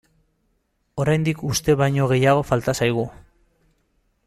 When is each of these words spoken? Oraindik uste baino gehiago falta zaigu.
Oraindik 1.03 1.43
uste 1.51 1.77
baino 1.83 2.09
gehiago 2.13 2.43
falta 2.53 2.77
zaigu. 2.81 3.07